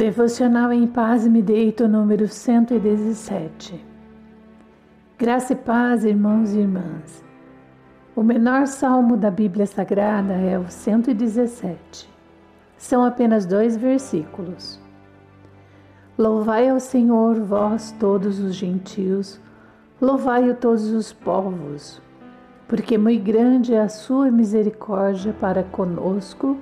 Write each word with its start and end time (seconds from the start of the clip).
Devocional 0.00 0.72
em 0.72 0.86
Paz 0.86 1.28
Me 1.28 1.42
Deito, 1.42 1.86
número 1.86 2.26
117. 2.26 3.78
Graça 5.18 5.52
e 5.52 5.56
paz, 5.56 6.06
irmãos 6.06 6.54
e 6.54 6.60
irmãs. 6.60 7.22
O 8.16 8.22
menor 8.22 8.66
salmo 8.66 9.14
da 9.14 9.30
Bíblia 9.30 9.66
Sagrada 9.66 10.32
é 10.32 10.58
o 10.58 10.70
117. 10.70 12.08
São 12.78 13.04
apenas 13.04 13.44
dois 13.44 13.76
versículos. 13.76 14.80
Louvai 16.16 16.70
ao 16.70 16.80
Senhor, 16.80 17.38
vós 17.38 17.94
todos 18.00 18.38
os 18.38 18.54
gentios, 18.54 19.38
louvai-o 20.00 20.54
todos 20.54 20.90
os 20.92 21.12
povos, 21.12 22.00
porque 22.66 22.96
muito 22.96 23.22
grande 23.22 23.74
é 23.74 23.82
a 23.82 23.88
sua 23.90 24.30
misericórdia 24.30 25.34
para 25.38 25.62
conosco 25.62 26.56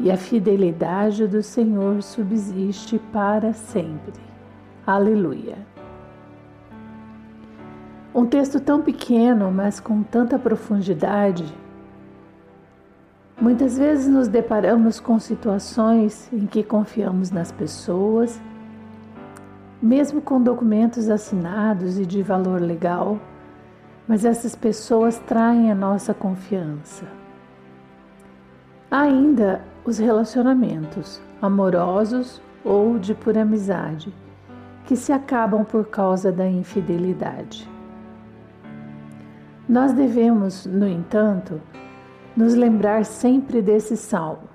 e 0.00 0.10
a 0.10 0.16
fidelidade 0.16 1.26
do 1.26 1.42
Senhor 1.42 2.02
subsiste 2.02 2.98
para 3.12 3.52
sempre. 3.52 4.14
Aleluia. 4.86 5.56
Um 8.14 8.26
texto 8.26 8.60
tão 8.60 8.82
pequeno, 8.82 9.50
mas 9.50 9.80
com 9.80 10.02
tanta 10.02 10.38
profundidade. 10.38 11.44
Muitas 13.40 13.76
vezes 13.76 14.06
nos 14.06 14.28
deparamos 14.28 15.00
com 15.00 15.18
situações 15.18 16.32
em 16.32 16.46
que 16.46 16.62
confiamos 16.62 17.30
nas 17.30 17.50
pessoas, 17.50 18.40
mesmo 19.82 20.20
com 20.20 20.40
documentos 20.40 21.10
assinados 21.10 21.98
e 21.98 22.06
de 22.06 22.22
valor 22.22 22.60
legal, 22.60 23.18
mas 24.06 24.24
essas 24.24 24.54
pessoas 24.54 25.18
traem 25.18 25.70
a 25.70 25.74
nossa 25.74 26.14
confiança. 26.14 27.06
Ainda 28.90 29.64
os 29.84 29.98
relacionamentos 29.98 31.20
amorosos 31.42 32.40
ou 32.64 32.98
de 32.98 33.14
pura 33.14 33.42
amizade 33.42 34.12
que 34.86 34.96
se 34.96 35.12
acabam 35.12 35.64
por 35.64 35.86
causa 35.86 36.30
da 36.30 36.48
infidelidade. 36.48 37.68
Nós 39.68 39.92
devemos, 39.92 40.66
no 40.66 40.86
entanto, 40.86 41.60
nos 42.36 42.54
lembrar 42.54 43.04
sempre 43.04 43.62
desse 43.62 43.96
salmo. 43.96 44.48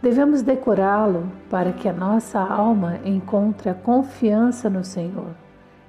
Devemos 0.00 0.42
decorá-lo 0.42 1.28
para 1.50 1.72
que 1.72 1.88
a 1.88 1.92
nossa 1.92 2.38
alma 2.38 3.00
encontre 3.04 3.68
a 3.68 3.74
confiança 3.74 4.70
no 4.70 4.84
Senhor 4.84 5.34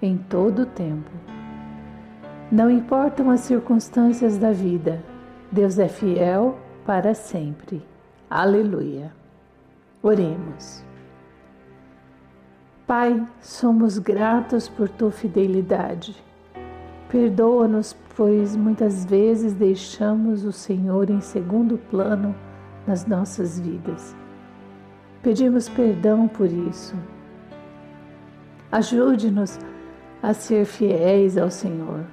em 0.01 0.17
todo 0.17 0.63
o 0.63 0.65
tempo. 0.65 1.11
Não 2.51 2.71
importam 2.71 3.29
as 3.29 3.41
circunstâncias 3.41 4.37
da 4.37 4.51
vida, 4.51 5.03
Deus 5.51 5.77
é 5.77 5.87
fiel 5.87 6.57
para 6.89 7.13
sempre. 7.13 7.85
Aleluia. 8.27 9.13
Oremos. 10.01 10.83
Pai, 12.87 13.23
somos 13.39 13.99
gratos 13.99 14.67
por 14.67 14.89
tua 14.89 15.11
fidelidade. 15.11 16.15
Perdoa-nos, 17.07 17.95
pois 18.15 18.55
muitas 18.55 19.05
vezes 19.05 19.53
deixamos 19.53 20.43
o 20.43 20.51
Senhor 20.51 21.11
em 21.11 21.21
segundo 21.21 21.77
plano 21.91 22.33
nas 22.87 23.05
nossas 23.05 23.59
vidas. 23.59 24.15
Pedimos 25.21 25.69
perdão 25.69 26.27
por 26.27 26.51
isso. 26.51 26.95
Ajude-nos 28.71 29.59
a 30.23 30.33
ser 30.33 30.65
fiéis 30.65 31.37
ao 31.37 31.51
Senhor 31.51 32.03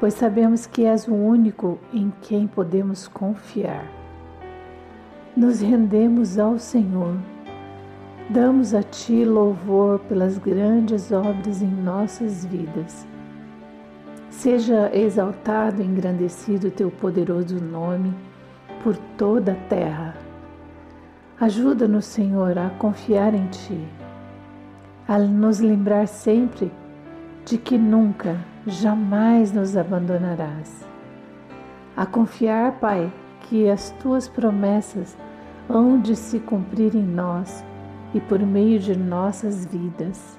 pois 0.00 0.14
sabemos 0.14 0.66
que 0.66 0.84
és 0.84 1.08
o 1.08 1.14
único 1.14 1.78
em 1.92 2.12
quem 2.22 2.46
podemos 2.46 3.08
confiar. 3.08 3.84
Nos 5.36 5.60
rendemos 5.60 6.38
ao 6.38 6.58
Senhor, 6.58 7.16
damos 8.30 8.74
a 8.74 8.82
Ti 8.82 9.24
louvor 9.24 9.98
pelas 10.00 10.38
grandes 10.38 11.12
obras 11.12 11.62
em 11.62 11.70
nossas 11.70 12.44
vidas. 12.44 13.06
Seja 14.30 14.90
exaltado 14.94 15.82
e 15.82 15.84
engrandecido 15.84 16.70
Teu 16.70 16.90
poderoso 16.90 17.60
nome 17.60 18.14
por 18.82 18.96
toda 19.16 19.52
a 19.52 19.68
terra. 19.68 20.14
Ajuda-nos, 21.40 22.04
Senhor, 22.04 22.58
a 22.58 22.70
confiar 22.70 23.34
em 23.34 23.46
Ti, 23.46 23.88
a 25.06 25.18
nos 25.18 25.60
lembrar 25.60 26.06
sempre 26.06 26.70
de 27.48 27.56
que 27.56 27.78
nunca, 27.78 28.36
jamais 28.66 29.52
nos 29.52 29.74
abandonarás. 29.74 30.86
A 31.96 32.04
confiar, 32.04 32.72
Pai, 32.72 33.10
que 33.40 33.70
as 33.70 33.90
tuas 34.02 34.28
promessas 34.28 35.16
hão 35.66 35.98
de 35.98 36.14
se 36.14 36.40
cumprir 36.40 36.94
em 36.94 37.02
nós 37.02 37.64
e 38.12 38.20
por 38.20 38.38
meio 38.38 38.78
de 38.78 38.94
nossas 38.94 39.64
vidas. 39.64 40.38